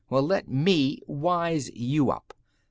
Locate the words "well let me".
0.09-0.99